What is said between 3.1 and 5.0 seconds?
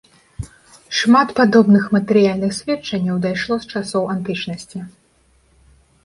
дайшло з часоў антычнасці.